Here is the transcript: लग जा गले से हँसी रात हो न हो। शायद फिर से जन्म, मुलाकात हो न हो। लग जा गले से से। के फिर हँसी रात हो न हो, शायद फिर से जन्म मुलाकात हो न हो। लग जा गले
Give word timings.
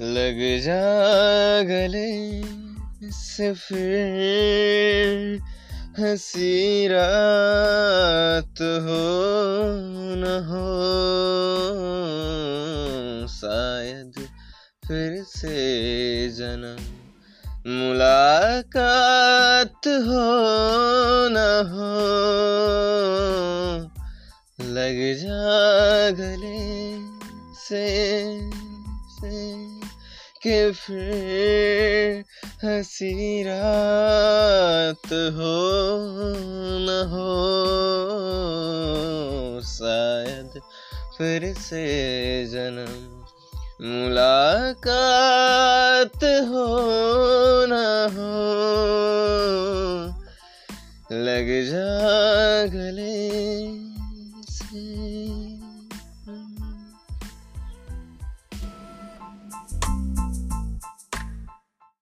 लग 0.00 0.60
जा 0.60 1.62
गले 1.62 2.42
से 3.12 3.52
हँसी 5.98 6.88
रात 6.88 8.62
हो 8.62 9.04
न 10.16 10.46
हो। 10.48 10.64
शायद 13.28 14.12
फिर 14.88 15.22
से 15.22 16.28
जन्म, 16.28 16.78
मुलाकात 17.72 19.86
हो 19.86 20.34
न 21.28 21.66
हो। 21.70 21.94
लग 24.64 25.16
जा 25.16 26.10
गले 26.10 26.98
से 27.54 27.86
से। 29.20 29.83
के 30.46 30.72
फिर 30.72 32.24
हँसी 32.64 33.42
रात 33.42 35.06
हो 35.06 35.56
न 36.80 36.88
हो, 37.12 37.30
शायद 39.64 40.60
फिर 41.18 41.54
से 41.54 41.84
जन्म 42.46 42.92
मुलाकात 43.88 44.84
हो 46.50 46.66
न 47.68 47.80
हो। 48.16 48.32
लग 51.24 51.48
जा 51.70 51.90
गले 52.74 53.16